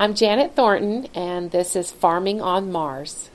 [0.00, 3.28] I'm Janet Thornton, and this is Farming on Mars.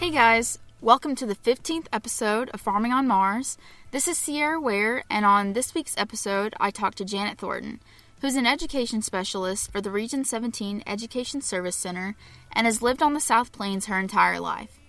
[0.00, 3.56] Hey guys, welcome to the 15th episode of Farming on Mars.
[3.92, 7.78] This is Sierra Ware, and on this week's episode, I talked to Janet Thornton,
[8.20, 12.16] who's an education specialist for the Region 17 Education Service Center
[12.50, 14.80] and has lived on the South Plains her entire life.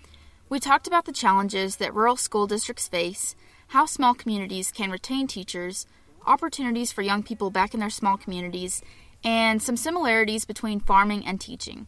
[0.48, 3.36] We talked about the challenges that rural school districts face,
[3.70, 5.88] how small communities can retain teachers,
[6.28, 8.84] opportunities for young people back in their small communities,
[9.24, 11.88] and some similarities between farming and teaching.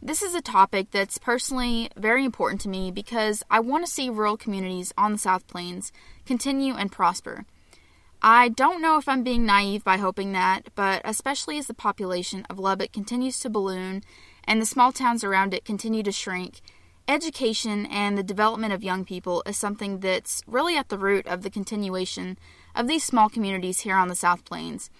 [0.00, 4.08] This is a topic that's personally very important to me because I want to see
[4.08, 5.92] rural communities on the South Plains
[6.24, 7.44] continue and prosper.
[8.22, 12.46] I don't know if I'm being naive by hoping that, but especially as the population
[12.48, 14.04] of Lubbock continues to balloon
[14.44, 16.60] and the small towns around it continue to shrink,
[17.10, 21.42] education and the development of young people is something that's really at the root of
[21.42, 22.38] the continuation
[22.74, 24.90] of these small communities here on the South Plains.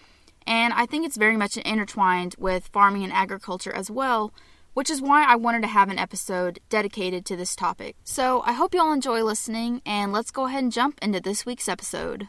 [0.45, 4.33] And I think it's very much intertwined with farming and agriculture as well,
[4.73, 7.95] which is why I wanted to have an episode dedicated to this topic.
[8.03, 11.45] So I hope you all enjoy listening, and let's go ahead and jump into this
[11.45, 12.27] week's episode.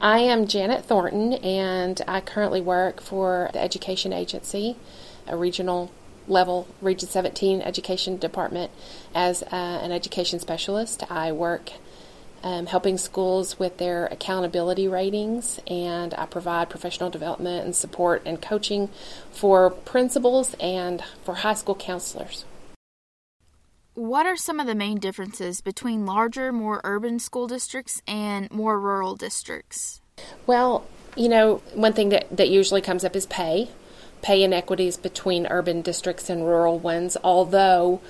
[0.00, 4.76] I am Janet Thornton, and I currently work for the Education Agency,
[5.26, 5.90] a regional
[6.28, 8.70] level Region 17 Education Department
[9.14, 11.10] as uh, an education specialist.
[11.10, 11.72] I work
[12.42, 18.40] um, helping schools with their accountability ratings, and I provide professional development and support and
[18.40, 18.88] coaching
[19.30, 22.44] for principals and for high school counselors.
[23.94, 28.80] What are some of the main differences between larger, more urban school districts and more
[28.80, 30.00] rural districts?
[30.46, 33.68] Well, you know, one thing that, that usually comes up is pay
[34.22, 38.00] pay inequities between urban districts and rural ones, although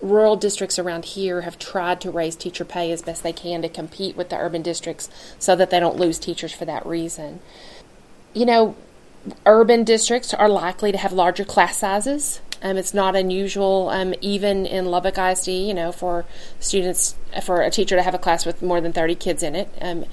[0.00, 3.68] rural districts around here have tried to raise teacher pay as best they can to
[3.68, 7.40] compete with the urban districts so that they don't lose teachers for that reason.
[8.32, 8.76] You know,
[9.44, 12.40] urban districts are likely to have larger class sizes.
[12.62, 16.24] Um, it's not unusual, um, even in Lubbock ISD, you know, for
[16.60, 19.68] students, for a teacher to have a class with more than 30 kids in it.
[19.80, 20.04] Um,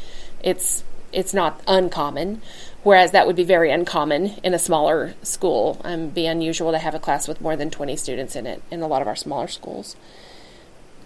[0.42, 2.42] it's it's not uncommon
[2.84, 5.82] whereas that would be very uncommon in a smaller school.
[5.84, 8.82] Um, be unusual to have a class with more than 20 students in it in
[8.82, 9.96] a lot of our smaller schools.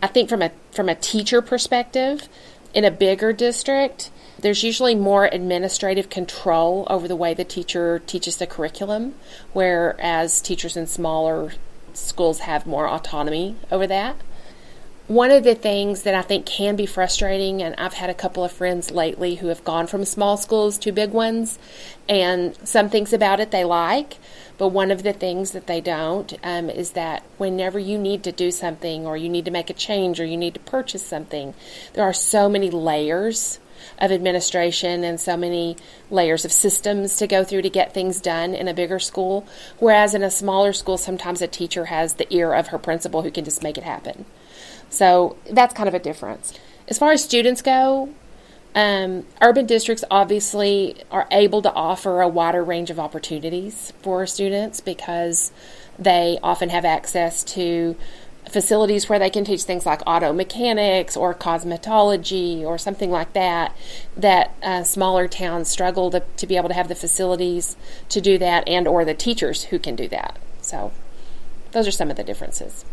[0.01, 2.27] I think from a from a teacher perspective,
[2.73, 8.37] in a bigger district, there's usually more administrative control over the way the teacher teaches
[8.37, 9.15] the curriculum,
[9.53, 11.53] whereas teachers in smaller
[11.93, 14.17] schools have more autonomy over that
[15.07, 18.43] one of the things that I think can be frustrating, and I've had a couple
[18.43, 21.57] of friends lately who have gone from small schools to big ones,
[22.09, 24.17] and some things about it they like,
[24.57, 28.33] but one of the things that they don't um, is that whenever you need to
[28.33, 31.53] do something, or you need to make a change, or you need to purchase something,
[31.93, 33.59] there are so many layers
[33.99, 35.77] of administration and so many
[36.11, 39.47] layers of systems to go through to get things done in a bigger school.
[39.79, 43.31] Whereas in a smaller school, sometimes a teacher has the ear of her principal who
[43.31, 44.25] can just make it happen.
[44.89, 46.53] So that's kind of a difference.
[46.87, 48.09] As far as students go,
[48.75, 54.81] um, urban districts obviously are able to offer a wider range of opportunities for students
[54.81, 55.51] because
[55.97, 57.95] they often have access to
[58.49, 63.75] facilities where they can teach things like auto mechanics or cosmetology or something like that
[64.15, 67.75] that uh, smaller towns struggle to, to be able to have the facilities
[68.09, 70.91] to do that and or the teachers who can do that so
[71.71, 72.85] those are some of the differences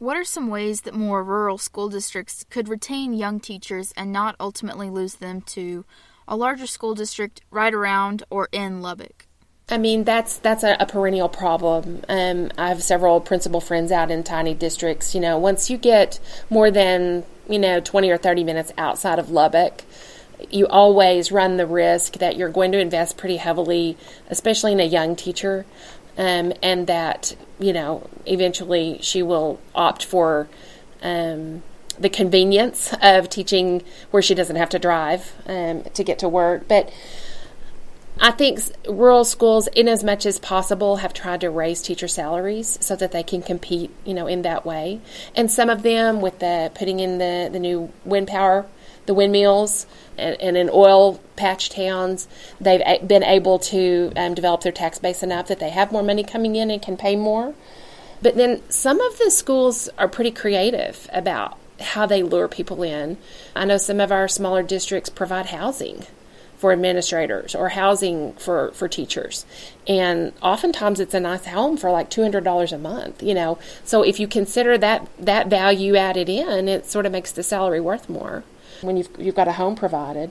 [0.00, 4.34] what are some ways that more rural school districts could retain young teachers and not
[4.40, 5.84] ultimately lose them to
[6.26, 9.26] a larger school district right around or in Lubbock?
[9.68, 12.02] I mean that's that's a, a perennial problem.
[12.08, 15.14] Um, I have several principal friends out in tiny districts.
[15.14, 16.18] You know, once you get
[16.48, 19.84] more than you know twenty or thirty minutes outside of Lubbock,
[20.50, 23.96] you always run the risk that you're going to invest pretty heavily,
[24.28, 25.66] especially in a young teacher,
[26.20, 30.48] um, and that you know eventually she will opt for
[31.02, 31.62] um,
[31.98, 36.68] the convenience of teaching where she doesn't have to drive um, to get to work.
[36.68, 36.92] But
[38.20, 42.76] I think rural schools, in as much as possible, have tried to raise teacher salaries
[42.82, 45.00] so that they can compete, you know, in that way.
[45.34, 48.66] And some of them, with the putting in the the new wind power,
[49.06, 49.86] the windmills,
[50.16, 52.28] and, and in oil patch towns,
[52.60, 56.22] they've been able to um, develop their tax base enough that they have more money
[56.22, 57.54] coming in and can pay more.
[58.22, 63.16] But then some of the schools are pretty creative about how they lure people in.
[63.56, 66.04] I know some of our smaller districts provide housing
[66.58, 69.46] for administrators or housing for, for teachers.
[69.88, 73.58] And oftentimes it's a nice home for like $200 a month, you know.
[73.82, 77.80] So if you consider that, that value added in, it sort of makes the salary
[77.80, 78.44] worth more
[78.82, 80.30] when you've, you've got a home provided.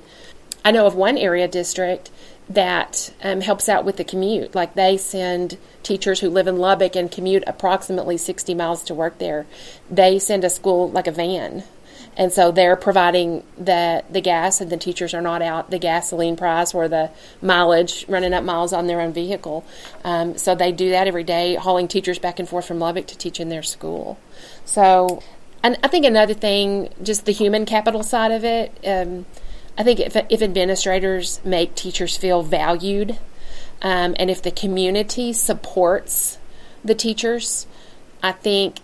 [0.63, 2.11] I know of one area district
[2.49, 4.55] that um, helps out with the commute.
[4.55, 9.19] Like they send teachers who live in Lubbock and commute approximately 60 miles to work
[9.19, 9.45] there.
[9.89, 11.63] They send a school like a van
[12.19, 16.35] and so they're providing the the gas, and the teachers are not out the gasoline
[16.35, 17.09] price or the
[17.41, 19.65] mileage, running up miles on their own vehicle.
[20.03, 23.17] Um, so they do that every day, hauling teachers back and forth from Lubbock to
[23.17, 24.19] teach in their school.
[24.65, 25.23] So,
[25.63, 28.77] and I think another thing, just the human capital side of it.
[28.85, 29.25] Um,
[29.77, 33.17] I think if, if administrators make teachers feel valued,
[33.81, 36.37] um, and if the community supports
[36.83, 37.65] the teachers,
[38.21, 38.79] I think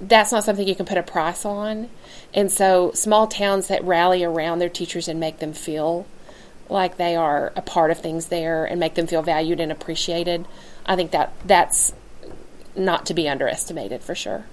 [0.00, 1.88] that's not something you can put a price on.
[2.32, 6.06] And so, small towns that rally around their teachers and make them feel
[6.68, 10.46] like they are a part of things there and make them feel valued and appreciated,
[10.86, 11.94] I think that that's
[12.76, 14.44] not to be underestimated for sure.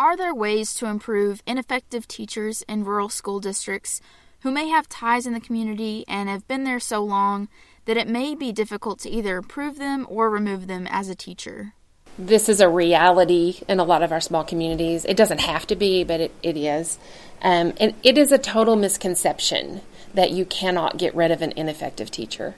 [0.00, 4.00] Are there ways to improve ineffective teachers in rural school districts
[4.40, 7.48] who may have ties in the community and have been there so long
[7.84, 11.74] that it may be difficult to either improve them or remove them as a teacher?
[12.18, 15.04] this is a reality in a lot of our small communities.
[15.04, 16.98] It doesn't have to be, but it, it is.
[17.40, 19.80] Um, and it is a total misconception
[20.14, 22.56] that you cannot get rid of an ineffective teacher.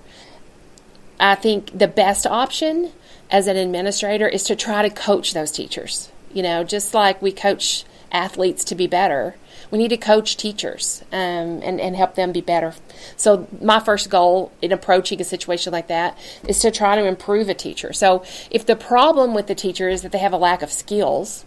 [1.21, 2.93] I think the best option
[3.31, 6.11] as an administrator is to try to coach those teachers.
[6.33, 9.37] You know, just like we coach athletes to be better,
[9.71, 12.75] we need to coach teachers um, and, and help them be better.
[13.17, 17.49] So, my first goal in approaching a situation like that is to try to improve
[17.49, 17.93] a teacher.
[17.93, 21.45] So, if the problem with the teacher is that they have a lack of skills,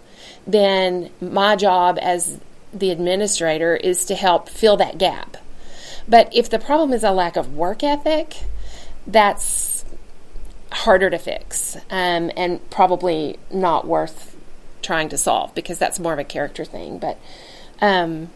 [0.48, 2.40] then my job as
[2.74, 5.38] the administrator is to help fill that gap.
[6.08, 8.38] But if the problem is a lack of work ethic,
[9.08, 9.86] that's
[10.72, 14.35] harder to fix um, and probably not worth
[14.86, 17.00] trying to solve because that's more of a character thing.
[17.00, 17.20] But
[17.82, 18.30] um,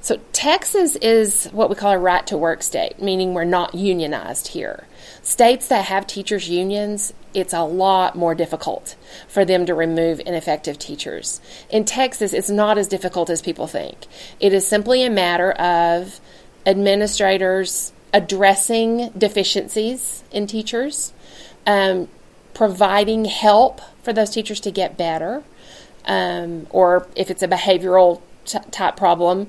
[0.00, 4.48] so Texas is what we call a right to work state, meaning we're not unionized
[4.48, 4.86] here.
[5.22, 8.96] States that have teachers unions, it's a lot more difficult
[9.26, 11.40] for them to remove ineffective teachers.
[11.68, 14.06] In Texas, it's not as difficult as people think.
[14.40, 16.20] It is simply a matter of
[16.64, 21.12] administrators addressing deficiencies in teachers,
[21.66, 22.08] um,
[22.54, 25.42] providing help for those teachers to get better,
[26.04, 29.48] um, or if it's a behavioral t- type problem,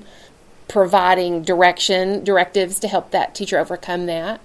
[0.68, 4.40] providing direction, directives to help that teacher overcome that,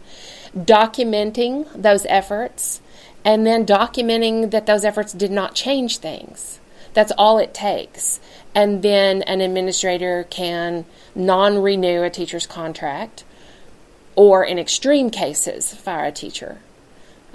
[0.55, 2.81] documenting those efforts,
[3.23, 6.59] and then documenting that those efforts did not change things.
[6.93, 8.19] That's all it takes.
[8.55, 13.23] And then an administrator can non renew a teacher's contract
[14.15, 16.59] or, in extreme cases, fire a teacher.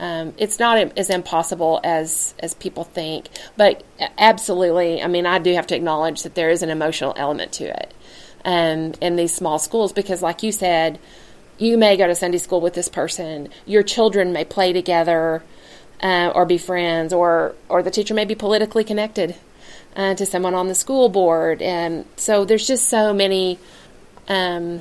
[0.00, 3.84] Um, it's not as impossible as as people think, but
[4.16, 5.02] absolutely.
[5.02, 7.92] I mean, I do have to acknowledge that there is an emotional element to it,
[8.46, 10.98] um, in these small schools because, like you said,
[11.58, 13.50] you may go to Sunday school with this person.
[13.66, 15.42] Your children may play together,
[16.02, 19.34] uh, or be friends, or or the teacher may be politically connected
[19.96, 23.58] uh, to someone on the school board, and so there's just so many.
[24.28, 24.80] Um,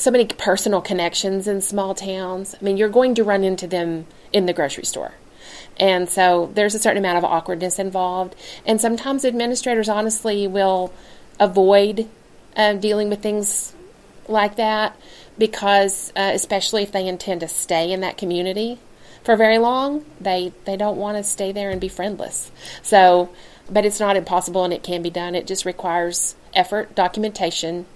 [0.00, 2.54] so many personal connections in small towns.
[2.58, 5.12] I mean, you're going to run into them in the grocery store.
[5.78, 8.34] And so there's a certain amount of awkwardness involved.
[8.66, 10.92] And sometimes administrators honestly will
[11.38, 12.08] avoid
[12.56, 13.74] uh, dealing with things
[14.28, 14.96] like that
[15.38, 18.78] because, uh, especially if they intend to stay in that community
[19.24, 22.50] for very long, they, they don't want to stay there and be friendless.
[22.82, 23.30] So,
[23.70, 25.34] but it's not impossible and it can be done.
[25.34, 27.86] It just requires effort, documentation,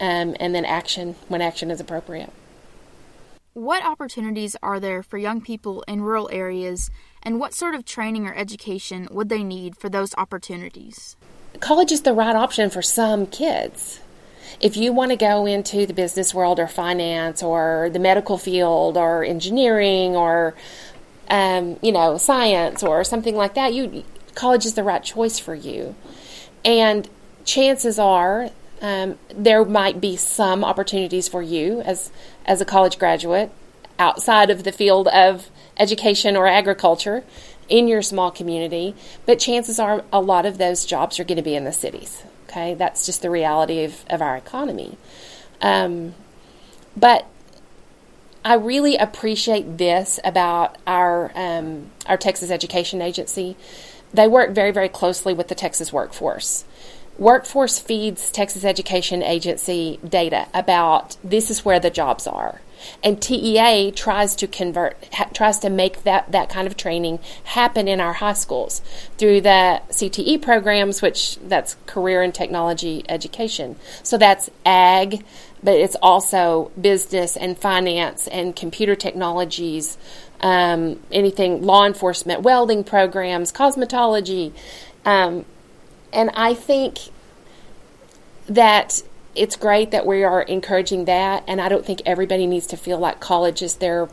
[0.00, 2.32] um, and then action when action is appropriate.
[3.54, 6.90] What opportunities are there for young people in rural areas,
[7.22, 11.14] and what sort of training or education would they need for those opportunities?
[11.60, 14.00] College is the right option for some kids.
[14.60, 18.96] If you want to go into the business world or finance or the medical field
[18.96, 20.54] or engineering or
[21.28, 25.54] um, you know science or something like that, you college is the right choice for
[25.54, 25.94] you.
[26.64, 27.08] And
[27.44, 32.10] chances are um, there might be some opportunities for you as
[32.44, 33.50] as a college graduate
[33.98, 37.24] outside of the field of education or agriculture
[37.68, 41.42] in your small community, but chances are a lot of those jobs are going to
[41.42, 42.22] be in the cities.
[42.48, 44.96] Okay, that's just the reality of, of our economy.
[45.60, 46.14] Um,
[46.96, 47.26] but
[48.44, 53.56] I really appreciate this about our um, our Texas Education Agency.
[54.12, 56.64] They work very very closely with the Texas workforce
[57.18, 62.60] Workforce feeds Texas Education Agency data about this is where the jobs are.
[63.02, 67.88] And TEA tries to convert, ha, tries to make that, that kind of training happen
[67.88, 68.82] in our high schools
[69.16, 73.76] through the CTE programs, which that's career and technology education.
[74.02, 75.24] So that's ag,
[75.62, 79.96] but it's also business and finance and computer technologies,
[80.40, 84.52] um, anything law enforcement, welding programs, cosmetology.
[85.06, 85.44] Um,
[86.14, 86.98] and I think
[88.46, 89.02] that
[89.34, 92.98] it's great that we are encouraging that, and I don't think everybody needs to feel
[92.98, 94.08] like college is their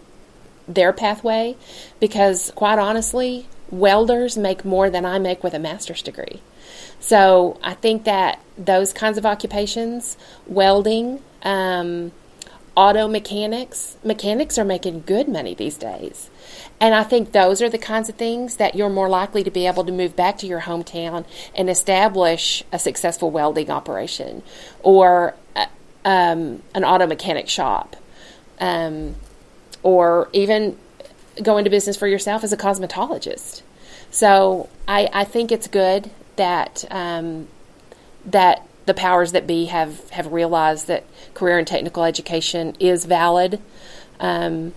[0.67, 1.55] their pathway,
[1.99, 6.41] because quite honestly, welders make more than I make with a master's degree.
[6.99, 10.17] So I think that those kinds of occupations,
[10.47, 12.11] welding, um,
[12.75, 16.29] auto mechanics, mechanics are making good money these days.
[16.81, 19.67] And I think those are the kinds of things that you're more likely to be
[19.67, 24.41] able to move back to your hometown and establish a successful welding operation
[24.81, 25.67] or uh,
[26.03, 27.95] um, an auto mechanic shop
[28.59, 29.15] um,
[29.83, 30.75] or even
[31.43, 33.61] go into business for yourself as a cosmetologist.
[34.09, 37.47] So I, I think it's good that um,
[38.25, 41.03] that the powers that be have, have realized that
[41.35, 43.61] career and technical education is valid.
[44.19, 44.73] Um,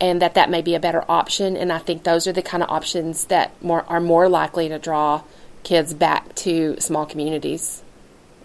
[0.00, 1.56] and that that may be a better option.
[1.56, 4.78] And I think those are the kind of options that more are more likely to
[4.78, 5.22] draw
[5.62, 7.82] kids back to small communities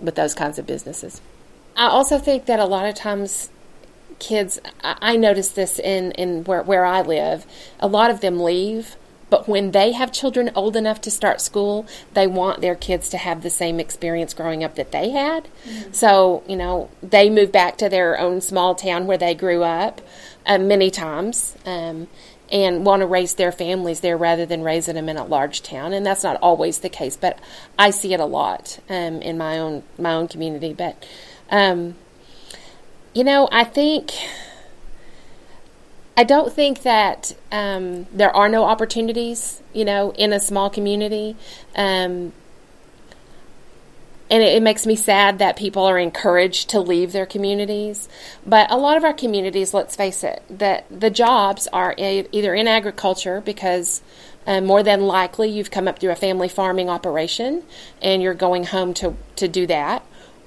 [0.02, 1.22] with those kinds of businesses.
[1.78, 3.50] I also think that a lot of times
[4.20, 7.46] kids, I, I notice this in, in where, where I live,
[7.80, 8.96] a lot of them leave
[9.30, 13.18] but when they have children old enough to start school, they want their kids to
[13.18, 15.46] have the same experience growing up that they had.
[15.68, 15.94] Mm-hmm.
[15.94, 20.02] So, you know, they move back to their own small town where they grew up
[20.46, 22.08] uh, many times um,
[22.52, 25.92] and want to raise their families there rather than raising them in a large town.
[25.92, 27.40] And that's not always the case, but
[27.80, 30.74] I see it a lot um, in my own my own community.
[30.74, 31.04] But,
[31.50, 31.96] um,
[33.16, 34.12] you know, I think
[36.18, 41.36] I don't think that um, there are no opportunities, you know, in a small community.
[41.76, 42.32] Um,
[44.30, 48.08] and it, it, makes me sad that people are encouraged to leave their communities.
[48.46, 52.56] But a lot of our communities, let's face it, that the jobs are a, either
[52.56, 54.02] in agriculture because
[54.48, 57.64] uh, more than likely you've come up through a family farming operation
[58.02, 60.04] and you're going home to, to do that.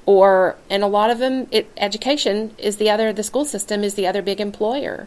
[0.06, 3.94] Or, and a lot of them, it, education is the other, the school system is
[3.94, 5.06] the other big employer.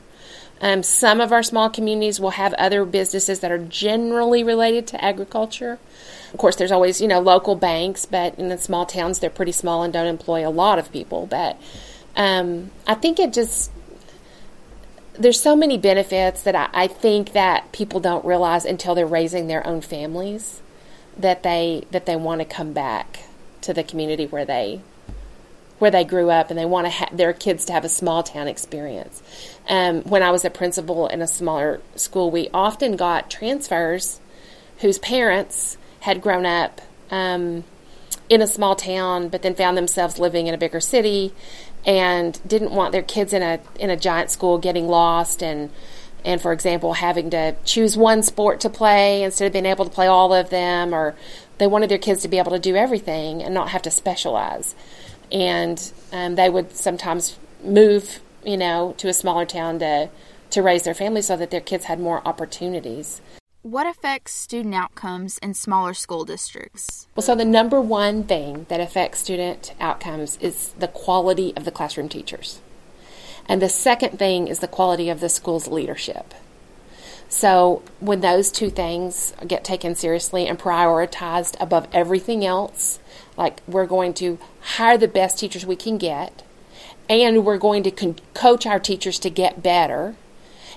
[0.62, 5.04] Um, some of our small communities will have other businesses that are generally related to
[5.04, 5.80] agriculture.
[6.32, 9.52] Of course, there's always, you know, local banks, but in the small towns, they're pretty
[9.52, 11.26] small and don't employ a lot of people.
[11.26, 11.60] But
[12.16, 13.72] um, I think it just,
[15.14, 19.48] there's so many benefits that I, I think that people don't realize until they're raising
[19.48, 20.62] their own families
[21.18, 23.26] that they that they want to come back
[23.62, 24.82] to the community where they
[25.82, 28.22] where they grew up and they want to ha- their kids to have a small
[28.22, 29.24] town experience.
[29.68, 34.20] Um, when I was a principal in a smaller school, we often got transfers
[34.78, 37.64] whose parents had grown up um,
[38.30, 41.34] in a small town, but then found themselves living in a bigger city
[41.84, 45.72] and didn't want their kids in a in a giant school getting lost and
[46.24, 49.90] and for example having to choose one sport to play instead of being able to
[49.90, 51.16] play all of them or
[51.58, 54.76] they wanted their kids to be able to do everything and not have to specialize
[55.32, 60.10] and um, they would sometimes move, you know, to a smaller town to
[60.52, 63.22] to raise their family so that their kids had more opportunities.
[63.64, 67.08] What affects student outcomes in smaller school districts?
[67.16, 71.72] Well, so the number one thing that affects student outcomes is the quality of the
[71.72, 72.60] classroom teachers.
[73.48, 76.34] And the second thing is the quality of the school's leadership.
[77.32, 83.00] So, when those two things get taken seriously and prioritized above everything else,
[83.38, 86.44] like we're going to hire the best teachers we can get,
[87.10, 90.16] and we're going to con- coach our teachers to get better,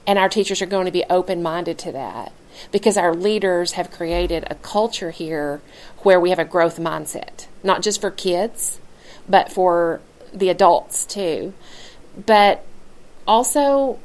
[0.06, 2.32] and our teachers are going to be open minded to that
[2.70, 5.60] because our leaders have created a culture here
[6.04, 8.78] where we have a growth mindset, not just for kids,
[9.28, 10.00] but for
[10.32, 11.52] the adults too.
[12.16, 12.64] But
[13.26, 13.98] also,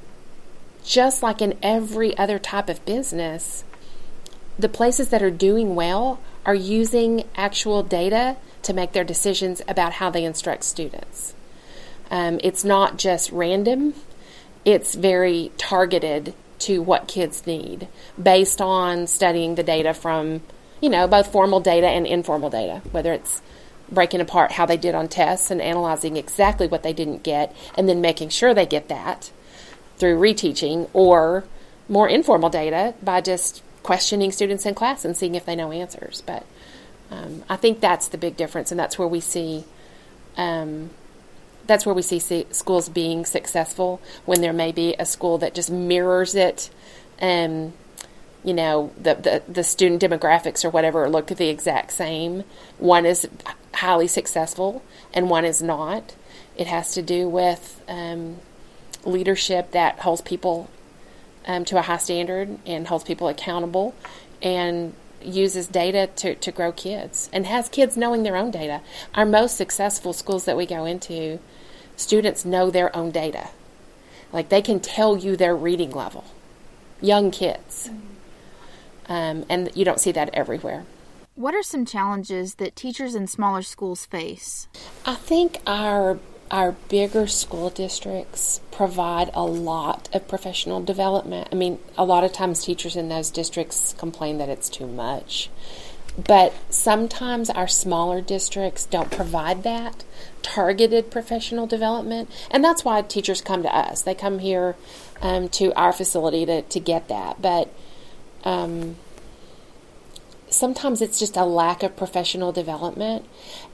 [0.90, 3.64] just like in every other type of business,
[4.58, 9.94] the places that are doing well are using actual data to make their decisions about
[9.94, 11.36] how they instruct students.
[12.10, 13.94] Um, it's not just random,
[14.66, 17.88] it's very targeted to what kids need
[18.22, 20.42] based on studying the data from,
[20.82, 23.44] you know, both formal data and informal data, whether it's
[23.92, 27.88] breaking apart how they did on tests and analyzing exactly what they didn't get and
[27.88, 29.30] then making sure they get that
[30.00, 31.44] through reteaching or
[31.88, 36.24] more informal data by just questioning students in class and seeing if they know answers.
[36.26, 36.46] But
[37.12, 39.64] Um, I think that's the big difference, and that's where we see.
[40.38, 40.92] Um,
[41.66, 45.72] that's where we see, schools being successful when there may be a school that just
[45.72, 46.70] mirrors it,
[47.18, 47.74] and
[48.44, 52.44] you know the, the the student demographics or whatever look the exact same.
[52.78, 53.28] One is
[53.74, 56.14] highly successful, and one is not.
[56.56, 58.38] It has to do with um,
[59.06, 60.70] leadership that holds people
[61.46, 63.96] um, to a high standard and holds people accountable,
[64.42, 68.82] and uses data to, to grow kids and has kids knowing their own data.
[69.16, 71.40] Our most successful schools that we go into,
[71.96, 73.50] students know their own data.
[74.32, 76.24] Like they can tell you their reading level.
[77.02, 77.90] Young kids.
[79.08, 80.86] Um, and you don't see that everywhere.
[81.36, 84.68] What are some challenges that teachers in smaller schools face?
[85.06, 86.20] I think our
[86.52, 91.50] our bigger school districts provide a lot of professional development.
[91.52, 95.50] I mean, a lot of times teachers in those districts complain that it's too much.
[96.18, 100.04] But sometimes our smaller districts don't provide that
[100.42, 102.30] targeted professional development.
[102.50, 104.02] And that's why teachers come to us.
[104.02, 104.76] They come here
[105.22, 107.42] um, to our facility to, to get that.
[107.42, 107.72] But
[108.44, 108.96] um,
[110.60, 113.26] sometimes it's just a lack of professional development,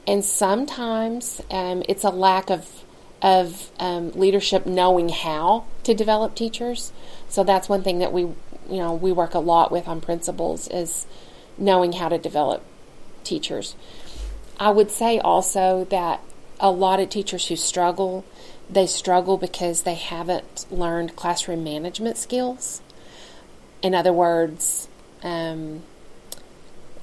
[0.08, 2.84] and sometimes um, it's a lack of
[3.22, 6.94] of um, leadership knowing how to develop teachers.
[7.27, 8.36] So that's one thing that we you
[8.70, 11.08] know we work a lot with on principals is
[11.58, 12.63] knowing how to develop
[13.24, 13.75] teachers.
[14.60, 16.22] I would say also that
[16.60, 18.24] a lot of teachers who struggle,
[18.70, 22.82] they struggle because they haven't learned classroom management skills.
[23.82, 24.88] In other words,
[25.24, 25.84] um,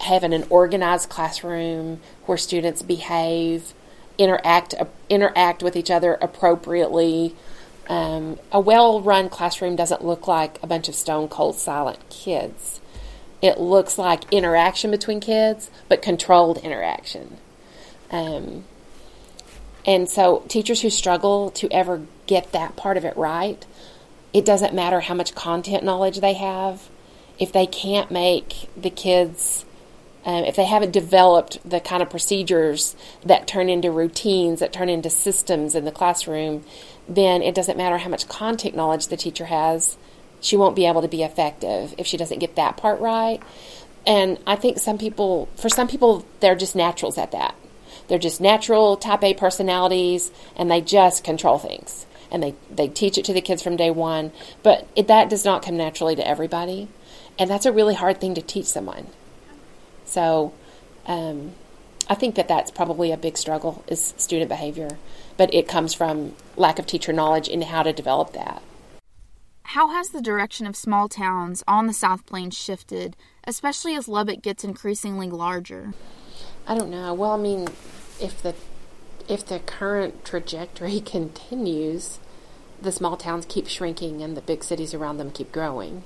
[0.03, 3.73] having an organized classroom where students behave,
[4.19, 7.35] interact uh, interact with each other appropriately.
[7.89, 12.81] Um, a well-run classroom doesn't look like a bunch of stone cold silent kids.
[13.41, 17.39] It looks like interaction between kids, but controlled interaction.
[18.11, 18.65] Um,
[19.85, 23.67] and so, teachers who struggle to ever get that part of it right,
[24.33, 26.89] it doesn't matter how much content knowledge they have.
[27.39, 29.65] If they can't make the kids
[30.25, 34.89] um, if they haven't developed the kind of procedures that turn into routines, that turn
[34.89, 36.65] into systems in the classroom,
[37.09, 39.97] then it doesn't matter how much content knowledge the teacher has.
[40.41, 43.43] She won't be able to be effective if she doesn't get that part right.
[44.07, 47.55] And I think some people, for some people, they're just naturals at that.
[48.09, 52.07] They're just natural type A personalities and they just control things.
[52.31, 54.33] And they, they teach it to the kids from day one.
[54.63, 56.89] But it, that does not come naturally to everybody.
[57.39, 59.07] And that's a really hard thing to teach someone.
[60.13, 60.53] So
[61.07, 61.53] um,
[62.07, 64.99] I think that that's probably a big struggle is student behavior,
[65.39, 68.63] but it comes from lack of teacher knowledge in how to develop that.
[69.63, 74.43] How has the direction of small towns on the South Plains shifted, especially as Lubbock
[74.43, 75.95] gets increasingly larger?
[76.67, 77.15] I don't know.
[77.15, 77.69] Well, I mean,
[78.21, 78.55] if the
[79.31, 82.19] if the current trajectory continues,
[82.83, 86.05] the small towns keep shrinking and the big cities around them keep growing.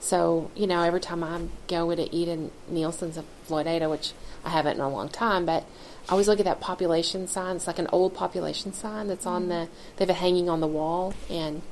[0.00, 4.12] So, you know, every time I go to eat in Nielsen's of Floydada, which
[4.44, 5.64] I haven't in a long time, but
[6.08, 7.56] I always look at that population sign.
[7.56, 10.66] It's like an old population sign that's on the, they have it hanging on the
[10.66, 11.62] wall, and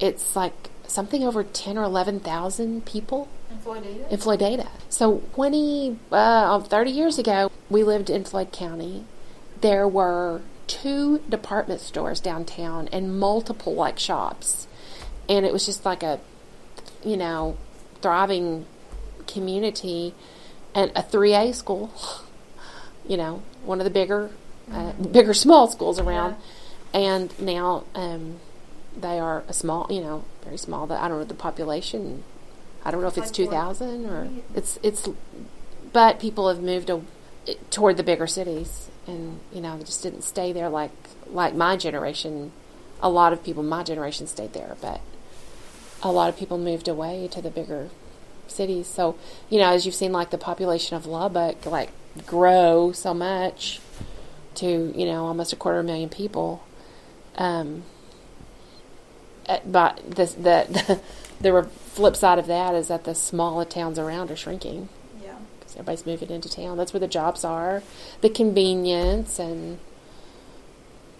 [0.00, 3.28] it's like something over 10 or 11,000 people.
[3.50, 4.10] In Floydada?
[4.10, 4.68] In Floydada.
[4.88, 9.04] So 20, uh, 30 years ago, we lived in Floyd County.
[9.60, 14.66] There were two department stores downtown and multiple like shops.
[15.28, 16.20] And it was just like a
[17.04, 17.56] you know,
[18.00, 18.66] thriving
[19.26, 20.14] community
[20.74, 21.92] and a 3A school,
[23.08, 24.30] you know, one of the bigger,
[24.70, 26.36] uh, bigger small schools around.
[26.92, 27.00] Yeah.
[27.00, 28.40] And now um,
[28.96, 30.86] they are a small, you know, very small.
[30.86, 32.24] The I don't know the population.
[32.84, 35.08] I don't know if it's 2,000 or it's, it's,
[35.92, 37.00] but people have moved a,
[37.70, 40.90] toward the bigger cities and, you know, they just didn't stay there like,
[41.28, 42.50] like my generation.
[43.00, 45.00] A lot of people my generation stayed there, but
[46.02, 47.88] a lot of people moved away to the bigger
[48.48, 48.86] cities.
[48.86, 49.16] So,
[49.48, 51.90] you know, as you've seen, like the population of Lubbock, like
[52.26, 53.80] grow so much
[54.54, 56.64] to you know almost a quarter of a million people.
[57.36, 57.84] Um,
[59.48, 61.00] eh, but the, the
[61.40, 64.88] the flip side of that is that the smaller towns around are shrinking.
[65.22, 66.76] Yeah, because everybody's moving into town.
[66.76, 67.82] That's where the jobs are,
[68.20, 69.78] the convenience, and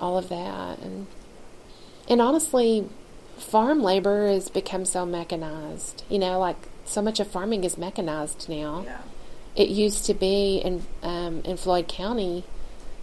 [0.00, 0.78] all of that.
[0.80, 1.06] And
[2.08, 2.88] and honestly,
[3.42, 6.04] farm labor has become so mechanized.
[6.08, 8.82] You know, like so much of farming is mechanized now.
[8.84, 8.98] Yeah.
[9.54, 12.44] It used to be in um, in Floyd County,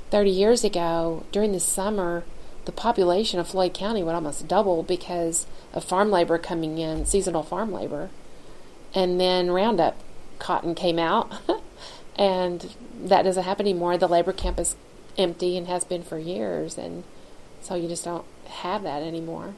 [0.10, 2.23] thirty years ago during the summer,
[2.65, 7.43] the population of Floyd County would almost double because of farm labor coming in, seasonal
[7.43, 8.10] farm labor,
[8.93, 9.95] and then Roundup
[10.39, 11.32] cotton came out.
[12.15, 13.97] and that doesn't happen anymore.
[13.97, 14.75] The labor camp is
[15.17, 17.04] empty and has been for years, and
[17.62, 19.54] so you just don't have that anymore.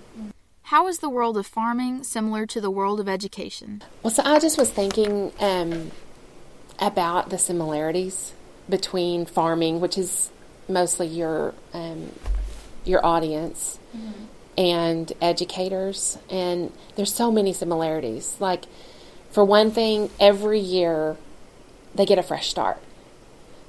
[0.71, 3.83] How is the world of farming similar to the world of education?
[4.03, 5.91] Well, so I just was thinking um,
[6.79, 8.33] about the similarities
[8.69, 10.31] between farming, which is
[10.69, 12.13] mostly your um,
[12.85, 14.23] your audience, mm-hmm.
[14.57, 18.37] and educators, and there's so many similarities.
[18.39, 18.63] Like,
[19.29, 21.17] for one thing, every year
[21.93, 22.81] they get a fresh start.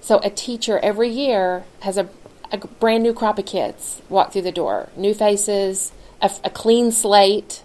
[0.01, 2.09] So a teacher every year has a,
[2.53, 5.91] a brand new crop of kids walk through the door, new faces,
[6.23, 7.63] a, a clean slate,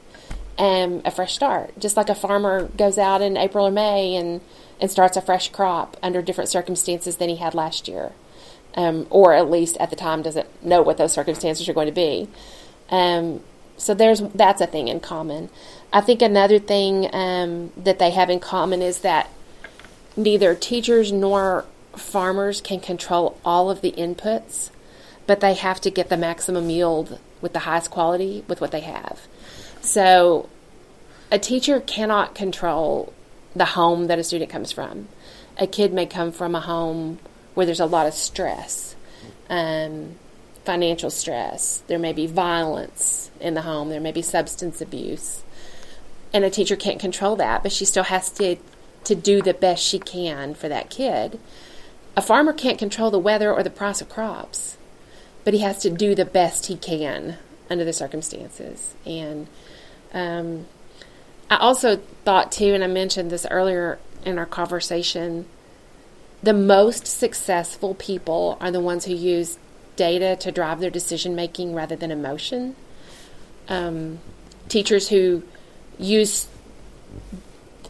[0.58, 1.78] and a fresh start.
[1.80, 4.42] Just like a farmer goes out in April or May and
[4.80, 8.12] and starts a fresh crop under different circumstances than he had last year,
[8.76, 11.94] um, or at least at the time doesn't know what those circumstances are going to
[11.94, 12.28] be.
[12.90, 13.42] Um,
[13.76, 15.50] so there's that's a thing in common.
[15.94, 19.30] I think another thing um, that they have in common is that
[20.16, 21.66] neither teachers nor
[21.96, 24.70] farmers can control all of the inputs,
[25.26, 28.82] but they have to get the maximum yield with the highest quality with what they
[28.82, 29.28] have.
[29.82, 30.50] So
[31.32, 33.14] a teacher cannot control
[33.56, 35.08] the home that a student comes from.
[35.58, 37.20] A kid may come from a home
[37.54, 38.96] where there's a lot of stress,
[39.50, 40.16] um,
[40.64, 41.84] financial stress.
[41.88, 43.90] There may be violence in the home.
[43.90, 45.44] There may be substance abuse.
[46.34, 48.58] And a teacher can't control that, but she still has to
[49.06, 51.40] to do the best she can for that kid.
[52.18, 54.77] A farmer can't control the weather or the price of crops,
[55.48, 57.38] but he has to do the best he can
[57.70, 58.94] under the circumstances.
[59.06, 59.48] And
[60.14, 60.68] um,
[61.50, 65.46] I also thought, too, and I mentioned this earlier in our conversation,
[66.44, 69.58] the most successful people are the ones who use
[69.96, 72.76] data to drive their decision making rather than emotion.
[73.70, 74.20] Um,
[74.68, 75.44] teachers who
[75.98, 76.48] use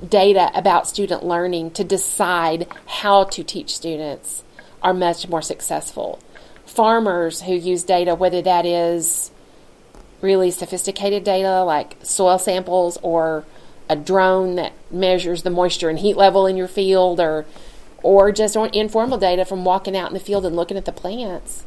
[0.08, 4.44] data about student learning to decide how to teach students
[4.84, 6.20] are much more successful.
[6.68, 9.32] Farmers who use data, whether that is
[10.22, 13.46] really sophisticated data like soil samples or
[13.90, 17.46] a drone that measures the moisture and heat level in your field or
[18.04, 21.66] or just informal data from walking out in the field and looking at the plants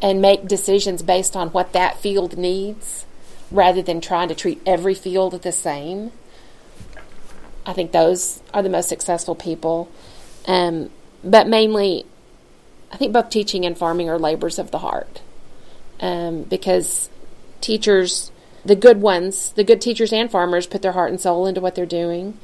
[0.00, 3.04] and make decisions based on what that field needs
[3.50, 6.12] rather than trying to treat every field the same
[7.64, 9.90] I think those are the most successful people.
[10.46, 10.90] Um,
[11.22, 12.04] but mainly,
[12.92, 15.22] I think both teaching and farming are labors of the heart.
[16.00, 17.08] Um, because
[17.60, 18.30] teachers,
[18.64, 21.74] the good ones, the good teachers and farmers put their heart and soul into what
[21.74, 22.38] they're doing.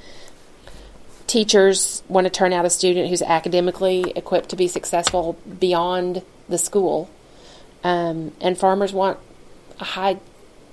[1.27, 6.57] Teachers want to turn out a student who's academically equipped to be successful beyond the
[6.57, 7.11] school.
[7.85, 9.19] Um, and farmers want
[9.79, 10.19] a high,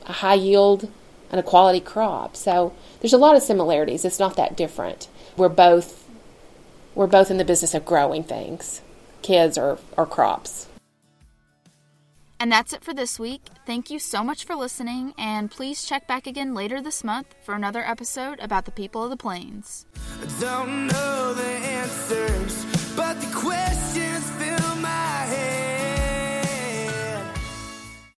[0.06, 0.90] a high yield
[1.30, 2.36] and a quality crop.
[2.36, 4.06] So there's a lot of similarities.
[4.06, 5.08] It's not that different.
[5.36, 6.06] We're both
[6.94, 8.82] we're both in the business of growing things,
[9.26, 10.68] kids or, or crops.
[12.40, 13.42] And that's it for this week.
[13.66, 17.56] Thank you so much for listening, and please check back again later this month for
[17.56, 19.86] another episode about the people of the plains.